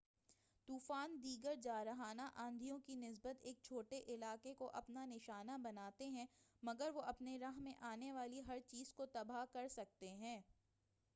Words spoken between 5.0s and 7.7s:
نشانہ بناتے ہیں مگر وہ اپنی راہ